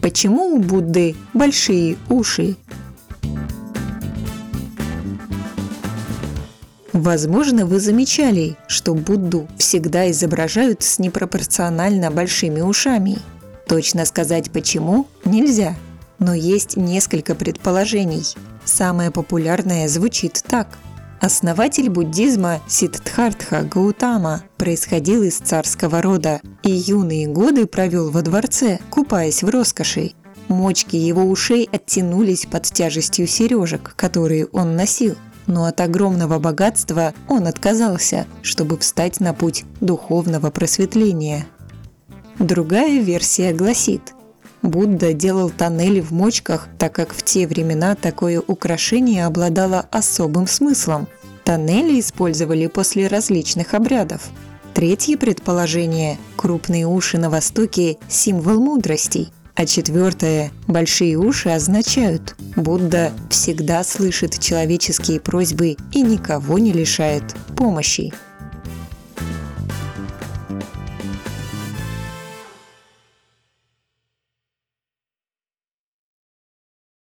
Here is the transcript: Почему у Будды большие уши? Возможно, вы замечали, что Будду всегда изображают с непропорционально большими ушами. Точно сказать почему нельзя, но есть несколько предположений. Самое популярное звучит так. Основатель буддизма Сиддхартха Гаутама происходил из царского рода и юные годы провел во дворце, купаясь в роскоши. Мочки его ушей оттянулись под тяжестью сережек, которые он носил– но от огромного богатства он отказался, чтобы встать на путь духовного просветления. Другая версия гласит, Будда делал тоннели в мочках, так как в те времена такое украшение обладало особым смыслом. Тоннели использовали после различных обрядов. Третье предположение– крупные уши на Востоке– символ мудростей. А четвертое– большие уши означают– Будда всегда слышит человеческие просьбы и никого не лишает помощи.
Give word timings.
Почему 0.00 0.54
у 0.54 0.58
Будды 0.58 1.14
большие 1.34 1.98
уши? 2.08 2.56
Возможно, 6.92 7.66
вы 7.66 7.80
замечали, 7.80 8.56
что 8.66 8.94
Будду 8.94 9.46
всегда 9.58 10.10
изображают 10.10 10.82
с 10.82 10.98
непропорционально 10.98 12.10
большими 12.10 12.60
ушами. 12.62 13.18
Точно 13.68 14.04
сказать 14.06 14.50
почему 14.50 15.06
нельзя, 15.24 15.76
но 16.18 16.34
есть 16.34 16.76
несколько 16.76 17.34
предположений. 17.34 18.24
Самое 18.64 19.10
популярное 19.10 19.86
звучит 19.88 20.42
так. 20.46 20.78
Основатель 21.20 21.90
буддизма 21.90 22.60
Сиддхартха 22.66 23.62
Гаутама 23.62 24.42
происходил 24.56 25.22
из 25.22 25.36
царского 25.36 26.00
рода 26.00 26.40
и 26.62 26.70
юные 26.70 27.26
годы 27.26 27.66
провел 27.66 28.10
во 28.10 28.22
дворце, 28.22 28.78
купаясь 28.88 29.42
в 29.42 29.48
роскоши. 29.50 30.12
Мочки 30.48 30.96
его 30.96 31.22
ушей 31.24 31.68
оттянулись 31.70 32.46
под 32.46 32.64
тяжестью 32.64 33.26
сережек, 33.26 33.94
которые 33.96 34.46
он 34.46 34.76
носил– 34.76 35.16
но 35.50 35.64
от 35.64 35.80
огромного 35.80 36.38
богатства 36.38 37.12
он 37.28 37.46
отказался, 37.46 38.26
чтобы 38.42 38.78
встать 38.78 39.20
на 39.20 39.34
путь 39.34 39.64
духовного 39.80 40.50
просветления. 40.50 41.46
Другая 42.38 43.00
версия 43.00 43.52
гласит, 43.52 44.14
Будда 44.62 45.14
делал 45.14 45.50
тоннели 45.50 46.00
в 46.00 46.10
мочках, 46.10 46.68
так 46.78 46.94
как 46.94 47.14
в 47.14 47.22
те 47.22 47.46
времена 47.46 47.94
такое 47.94 48.40
украшение 48.40 49.24
обладало 49.24 49.86
особым 49.90 50.46
смыслом. 50.46 51.08
Тоннели 51.50 51.98
использовали 51.98 52.68
после 52.68 53.08
различных 53.08 53.74
обрядов. 53.74 54.30
Третье 54.72 55.16
предположение– 55.16 56.16
крупные 56.36 56.86
уши 56.86 57.18
на 57.18 57.28
Востоке– 57.28 57.96
символ 58.08 58.60
мудростей. 58.60 59.32
А 59.56 59.66
четвертое– 59.66 60.52
большие 60.68 61.16
уши 61.16 61.48
означают– 61.48 62.36
Будда 62.54 63.12
всегда 63.30 63.82
слышит 63.82 64.38
человеческие 64.38 65.18
просьбы 65.18 65.76
и 65.92 66.02
никого 66.02 66.60
не 66.60 66.72
лишает 66.72 67.24
помощи. 67.56 68.12